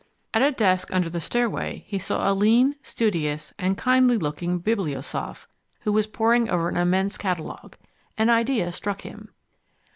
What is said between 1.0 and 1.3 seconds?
the